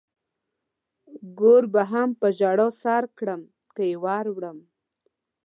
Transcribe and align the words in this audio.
ګور 1.39 1.63
به 1.73 1.83
هم 1.91 2.09
په 2.19 2.27
ژړا 2.37 2.67
سر 2.81 3.03
کړم 3.17 3.41
که 3.75 3.81
يې 3.89 3.95
ور 4.03 4.25
وړم. 4.35 4.57